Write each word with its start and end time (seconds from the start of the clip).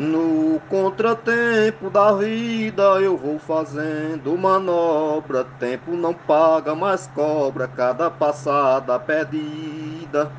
No 0.00 0.60
contratempo 0.68 1.90
da 1.90 2.12
vida 2.12 2.82
eu 3.00 3.16
vou 3.16 3.36
fazendo 3.40 4.38
manobra, 4.38 5.44
tempo 5.44 5.96
não 5.96 6.14
paga, 6.14 6.72
mas 6.74 7.08
cobra 7.08 7.66
cada 7.66 8.08
passada 8.08 8.98
perdida. 9.00 10.30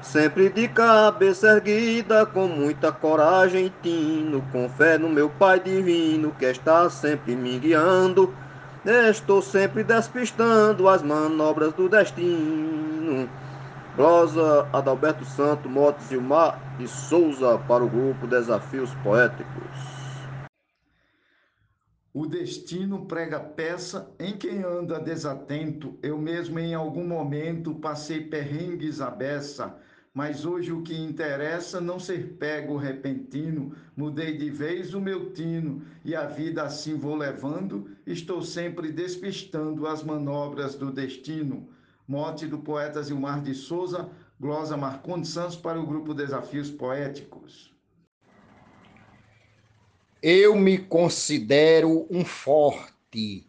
Sempre 0.00 0.48
de 0.48 0.66
cabeça 0.66 1.46
erguida, 1.48 2.24
com 2.26 2.48
muita 2.48 2.90
coragem 2.90 3.68
tino, 3.82 4.42
com 4.50 4.66
fé 4.68 4.96
no 4.96 5.08
meu 5.10 5.28
Pai 5.28 5.60
divino, 5.60 6.32
que 6.32 6.46
está 6.46 6.88
sempre 6.88 7.36
me 7.36 7.58
guiando. 7.58 8.34
Estou 8.84 9.42
sempre 9.42 9.84
despistando 9.84 10.88
as 10.88 11.02
manobras 11.02 11.72
do 11.74 11.88
destino. 11.88 13.28
Glosa 13.94 14.66
Adalberto 14.72 15.22
Santo, 15.22 15.68
Motes 15.68 16.08
Gilmar 16.08 16.58
e 16.80 16.88
Souza 16.88 17.58
para 17.68 17.84
o 17.84 17.90
grupo 17.90 18.26
Desafios 18.26 18.90
Poéticos. 19.02 19.92
O 22.14 22.26
destino 22.26 23.04
prega 23.04 23.38
peça 23.38 24.10
em 24.18 24.34
quem 24.34 24.64
anda 24.64 24.98
desatento. 24.98 25.98
Eu 26.02 26.16
mesmo 26.16 26.58
em 26.58 26.74
algum 26.74 27.06
momento 27.06 27.74
passei 27.74 28.22
perrengues 28.22 29.02
à 29.02 29.10
beça, 29.10 29.76
mas 30.14 30.46
hoje 30.46 30.72
o 30.72 30.80
que 30.80 30.98
interessa 30.98 31.78
não 31.78 31.98
ser 31.98 32.38
pego 32.38 32.78
repentino. 32.78 33.74
Mudei 33.94 34.38
de 34.38 34.48
vez 34.48 34.94
o 34.94 35.00
meu 35.02 35.34
tino 35.34 35.82
e 36.02 36.16
a 36.16 36.24
vida 36.24 36.62
assim 36.62 36.96
vou 36.96 37.14
levando. 37.14 37.90
Estou 38.06 38.40
sempre 38.40 38.90
despistando 38.90 39.86
as 39.86 40.02
manobras 40.02 40.74
do 40.74 40.90
destino. 40.90 41.68
Mote 42.12 42.46
do 42.46 42.58
poeta 42.58 43.02
Zilmar 43.02 43.40
de 43.40 43.54
Souza, 43.54 44.10
glosa 44.38 44.76
Marcondes 44.76 45.30
Santos 45.30 45.56
para 45.56 45.80
o 45.80 45.86
grupo 45.86 46.12
Desafios 46.12 46.70
Poéticos. 46.70 47.72
Eu 50.22 50.54
me 50.54 50.76
considero 50.76 52.06
um 52.10 52.22
forte 52.22 53.46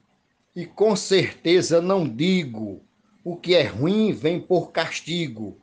e 0.55 0.65
com 0.65 0.95
certeza 0.95 1.81
não 1.81 2.07
digo 2.07 2.81
o 3.21 3.35
que 3.35 3.53
é 3.53 3.63
ruim 3.63 4.13
vem 4.13 4.39
por 4.39 4.71
castigo, 4.71 5.57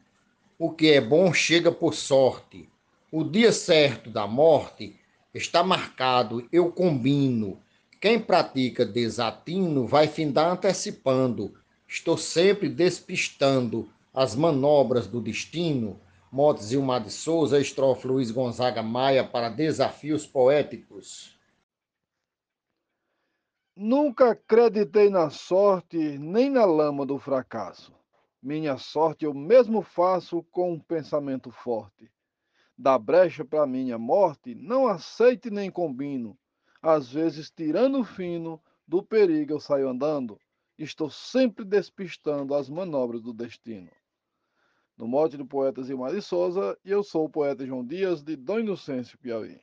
o 0.58 0.70
que 0.70 0.90
é 0.90 1.00
bom 1.00 1.32
chega 1.32 1.72
por 1.72 1.94
sorte. 1.94 2.68
O 3.10 3.24
dia 3.24 3.50
certo 3.50 4.10
da 4.10 4.26
morte 4.26 4.94
está 5.32 5.62
marcado, 5.62 6.46
eu 6.52 6.70
combino. 6.70 7.62
Quem 7.98 8.20
pratica 8.20 8.84
desatino 8.84 9.86
vai 9.86 10.06
findar 10.06 10.52
antecipando 10.52 11.54
Estou 11.92 12.16
sempre 12.16 12.68
despistando 12.68 13.92
as 14.14 14.36
manobras 14.36 15.08
do 15.08 15.20
destino. 15.20 16.00
Motes 16.30 16.66
Zilmar 16.66 17.02
de 17.02 17.10
Souza, 17.10 17.58
estrofe 17.58 18.06
Luiz 18.06 18.30
Gonzaga 18.30 18.80
Maia 18.80 19.26
para 19.26 19.48
Desafios 19.48 20.24
Poéticos. 20.24 21.36
Nunca 23.74 24.30
acreditei 24.30 25.10
na 25.10 25.30
sorte, 25.30 26.16
nem 26.16 26.48
na 26.48 26.64
lama 26.64 27.04
do 27.04 27.18
fracasso. 27.18 27.92
Minha 28.40 28.78
sorte 28.78 29.24
eu 29.24 29.34
mesmo 29.34 29.82
faço 29.82 30.44
com 30.52 30.74
um 30.74 30.78
pensamento 30.78 31.50
forte. 31.50 32.08
Da 32.78 32.96
brecha 32.96 33.44
para 33.44 33.66
minha 33.66 33.98
morte, 33.98 34.54
não 34.54 34.86
aceite 34.86 35.50
nem 35.50 35.68
combino. 35.68 36.38
Às 36.80 37.10
vezes, 37.10 37.50
tirando 37.50 38.04
fino, 38.04 38.62
do 38.86 39.02
perigo 39.02 39.54
eu 39.54 39.58
saio 39.58 39.88
andando 39.88 40.38
estou 40.84 41.10
sempre 41.10 41.64
despistando 41.64 42.54
as 42.54 42.68
manobras 42.68 43.20
do 43.20 43.34
destino. 43.34 43.90
No 44.96 45.06
mote 45.06 45.36
do 45.36 45.46
poeta 45.46 45.82
Zilmar 45.82 46.12
de 46.12 46.22
Souza, 46.22 46.76
e 46.84 46.90
eu 46.90 47.02
sou 47.02 47.26
o 47.26 47.28
poeta 47.28 47.66
João 47.66 47.84
Dias, 47.84 48.22
de 48.22 48.36
Dom 48.36 48.60
Inocêncio, 48.60 49.18
Piauí. 49.18 49.60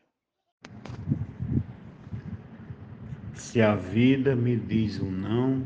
Se 3.34 3.62
a 3.62 3.76
vida 3.76 4.36
me 4.36 4.56
diz 4.56 5.00
um 5.00 5.12
não, 5.12 5.64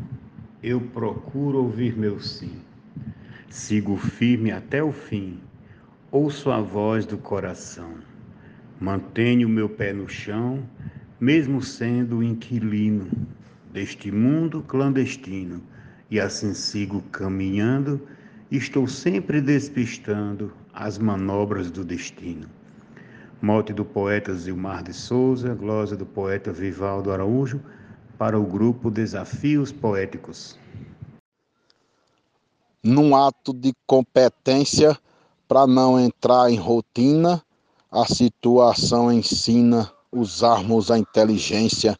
eu 0.61 0.79
procuro 0.89 1.63
ouvir 1.63 1.97
meu 1.97 2.19
sim. 2.19 2.61
Sigo 3.49 3.97
firme 3.97 4.51
até 4.51 4.81
o 4.81 4.91
fim, 4.91 5.39
ouço 6.11 6.49
a 6.49 6.61
voz 6.61 7.05
do 7.05 7.17
coração. 7.17 7.95
Mantenho 8.79 9.47
meu 9.47 9.69
pé 9.69 9.93
no 9.93 10.07
chão, 10.07 10.67
mesmo 11.19 11.61
sendo 11.61 12.23
inquilino 12.23 13.09
deste 13.71 14.11
mundo 14.11 14.63
clandestino, 14.67 15.61
e 16.09 16.19
assim 16.19 16.53
sigo 16.53 17.01
caminhando, 17.11 18.01
estou 18.51 18.87
sempre 18.87 19.39
despistando 19.39 20.51
as 20.73 20.97
manobras 20.97 21.71
do 21.71 21.85
destino. 21.85 22.47
Mote 23.41 23.73
do 23.73 23.85
poeta 23.85 24.33
Zilmar 24.33 24.83
de 24.83 24.93
Souza, 24.93 25.55
glosa 25.55 25.95
do 25.95 26.05
poeta 26.05 26.51
Vivaldo 26.51 27.11
Araújo, 27.11 27.61
para 28.17 28.39
o 28.39 28.45
grupo 28.45 28.91
Desafios 28.91 29.71
Poéticos. 29.71 30.59
Num 32.83 33.15
ato 33.15 33.53
de 33.53 33.73
competência, 33.87 34.97
para 35.47 35.65
não 35.65 35.99
entrar 35.99 36.51
em 36.51 36.57
rotina, 36.57 37.41
a 37.91 38.05
situação 38.05 39.11
ensina 39.11 39.91
usarmos 40.11 40.91
a 40.91 40.97
inteligência 40.97 41.97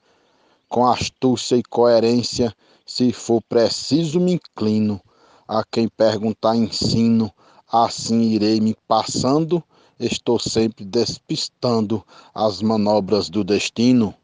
com 0.71 0.87
astúcia 0.87 1.57
e 1.57 1.63
coerência, 1.63 2.55
se 2.85 3.11
for 3.11 3.41
preciso 3.41 4.21
me 4.21 4.35
inclino. 4.35 5.01
A 5.45 5.65
quem 5.69 5.89
perguntar 5.89 6.55
ensino, 6.55 7.29
assim 7.69 8.21
irei 8.21 8.61
me 8.61 8.73
passando, 8.87 9.61
estou 9.99 10.39
sempre 10.39 10.85
despistando 10.85 12.01
as 12.33 12.61
manobras 12.61 13.29
do 13.29 13.43
destino. 13.43 14.15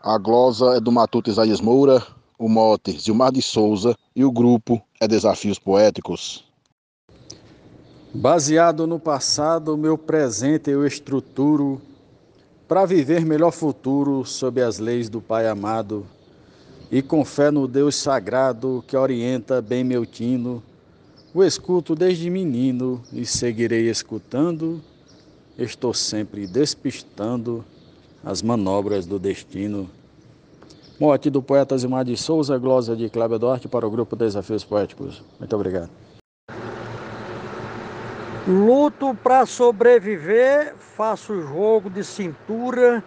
A 0.00 0.16
glosa 0.16 0.76
é 0.76 0.80
do 0.80 0.92
Matuto 0.92 1.28
Isaías 1.28 1.60
Moura, 1.60 2.06
o 2.38 2.48
mote 2.48 2.92
Zilmar 2.92 3.32
de 3.32 3.42
Souza 3.42 3.96
e 4.14 4.24
o 4.24 4.30
grupo 4.30 4.80
é 5.00 5.08
Desafios 5.08 5.58
Poéticos. 5.58 6.44
Baseado 8.14 8.86
no 8.86 9.00
passado, 9.00 9.76
meu 9.76 9.98
presente 9.98 10.70
eu 10.70 10.86
estruturo 10.86 11.82
para 12.70 12.86
viver 12.86 13.26
melhor 13.26 13.50
futuro 13.50 14.24
sob 14.24 14.62
as 14.62 14.78
leis 14.78 15.08
do 15.08 15.20
Pai 15.20 15.48
amado 15.48 16.06
e 16.88 17.02
com 17.02 17.24
fé 17.24 17.50
no 17.50 17.66
Deus 17.66 17.96
sagrado 17.96 18.84
que 18.86 18.96
orienta 18.96 19.60
bem 19.60 19.82
meu 19.82 20.06
tino. 20.06 20.62
O 21.34 21.42
escuto 21.42 21.96
desde 21.96 22.30
menino 22.30 23.02
e 23.12 23.26
seguirei 23.26 23.90
escutando. 23.90 24.80
Estou 25.58 25.92
sempre 25.92 26.46
despistando 26.46 27.64
as 28.22 28.40
manobras 28.40 29.04
do 29.04 29.18
destino. 29.18 29.90
Morte 30.96 31.28
do 31.28 31.42
poeta 31.42 31.76
Zimar 31.76 32.04
de 32.04 32.16
Souza, 32.16 32.56
glosa 32.56 32.94
de 32.94 33.10
Cláudio 33.10 33.40
Duarte 33.40 33.66
para 33.66 33.84
o 33.84 33.90
grupo 33.90 34.14
Desafios 34.14 34.62
Poéticos. 34.62 35.24
Muito 35.40 35.56
obrigado. 35.56 35.90
Luto 38.48 39.14
para 39.22 39.44
sobreviver, 39.44 40.74
faço 40.96 41.42
jogo 41.42 41.90
de 41.90 42.02
cintura, 42.02 43.04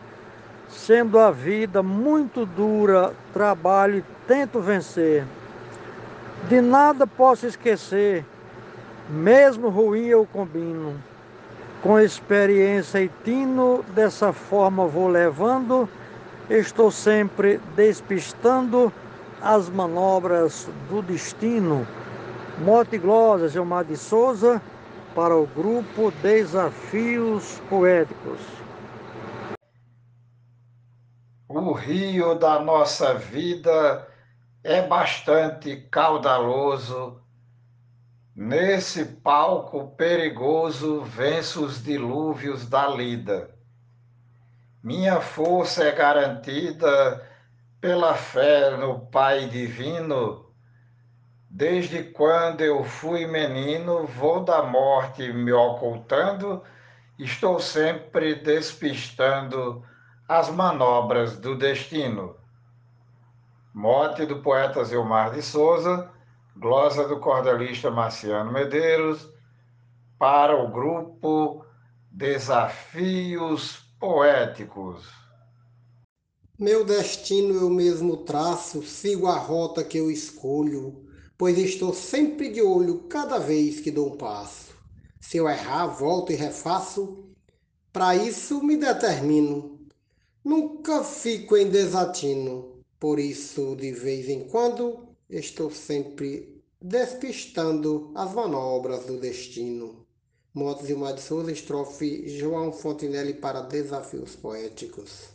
sendo 0.69 1.17
a 1.17 1.31
vida 1.31 1.81
muito 1.81 2.45
dura, 2.45 3.13
trabalho 3.33 3.97
e 3.97 4.03
tento 4.27 4.61
vencer. 4.61 5.25
De 6.47 6.61
nada 6.61 7.07
posso 7.07 7.47
esquecer, 7.47 8.23
mesmo 9.09 9.69
ruim 9.69 10.05
eu 10.05 10.23
combino. 10.31 11.01
Com 11.81 12.00
experiência 12.00 13.01
e 13.01 13.09
tino, 13.23 13.83
dessa 13.95 14.31
forma 14.31 14.85
vou 14.85 15.07
levando, 15.07 15.89
estou 16.47 16.91
sempre 16.91 17.59
despistando 17.75 18.94
as 19.41 19.67
manobras 19.67 20.69
do 20.91 21.01
destino. 21.01 21.88
Mote 22.59 23.00
Glória, 23.00 23.47
Gilmar 23.47 23.83
de 23.83 23.97
Souza, 23.97 24.61
para 25.13 25.35
o 25.35 25.46
grupo 25.46 26.12
Desafios 26.22 27.59
Poéticos. 27.69 28.41
O 31.48 31.71
rio 31.71 32.33
da 32.33 32.60
nossa 32.60 33.13
vida 33.13 34.07
é 34.63 34.81
bastante 34.81 35.75
caudaloso. 35.92 37.21
Nesse 38.36 39.06
palco 39.06 39.89
perigoso 39.95 41.04
venço 41.04 41.63
os 41.63 41.83
dilúvios 41.83 42.68
da 42.68 42.88
lida. 42.88 43.54
Minha 44.81 45.21
força 45.21 45.83
é 45.83 45.92
garantida 45.92 47.24
pela 47.80 48.15
fé 48.15 48.75
no 48.75 49.00
Pai 49.00 49.48
Divino 49.48 50.43
Desde 51.55 52.01
quando 52.01 52.61
eu 52.61 52.83
fui 52.83 53.27
menino, 53.27 54.07
vou 54.07 54.44
da 54.44 54.63
morte 54.63 55.31
me 55.31 55.53
ocultando, 55.53 56.63
estou 57.19 57.59
sempre 57.59 58.33
despistando 58.33 59.85
as 60.27 60.50
manobras 60.50 61.38
do 61.38 61.55
destino. 61.55 62.35
Morte 63.71 64.25
do 64.25 64.41
poeta 64.41 64.83
Zilmar 64.83 65.31
de 65.31 65.44
Souza, 65.44 66.09
glosa 66.57 67.07
do 67.07 67.19
cordelista 67.19 67.91
Marciano 67.91 68.51
Medeiros, 68.51 69.29
para 70.17 70.57
o 70.57 70.71
grupo 70.71 71.63
Desafios 72.09 73.77
poéticos. 74.00 75.07
Meu 76.57 76.83
destino 76.83 77.53
eu 77.53 77.69
mesmo 77.69 78.17
traço, 78.17 78.81
sigo 78.81 79.27
a 79.27 79.38
rota 79.38 79.83
que 79.83 80.00
eu 80.00 80.09
escolho, 80.09 81.02
pois 81.44 81.57
estou 81.57 81.94
sempre 81.94 82.50
de 82.50 82.62
olho 82.62 83.00
cada 83.10 83.38
vez 83.38 83.81
que 83.81 83.92
dou 83.92 84.13
um 84.13 84.16
passo. 84.16 84.74
Se 85.19 85.36
eu 85.36 85.50
errar, 85.50 85.88
volto 85.88 86.31
e 86.31 86.36
refaço, 86.36 87.25
para 87.92 88.16
isso 88.16 88.63
me 88.63 88.78
determino. 88.78 89.78
Nunca 90.42 91.04
fico 91.04 91.57
em 91.57 91.69
desatino, 91.69 92.81
por 92.98 93.19
isso 93.19 93.75
de 93.75 93.92
vez 93.92 94.30
em 94.30 94.48
quando 94.48 95.10
estou 95.30 95.69
sempre 95.69 96.63
despistando 96.81 98.13
as 98.16 98.34
manobras 98.34 99.04
do 99.04 99.19
destino. 99.19 100.07
Motos 100.54 100.88
Gilmar 100.88 101.13
de 101.13 101.19
Souza, 101.19 101.51
estrofe 101.51 102.25
João 102.39 102.72
Fontinelli 102.72 103.34
para 103.34 103.60
Desafios 103.60 104.34
Poéticos. 104.34 105.34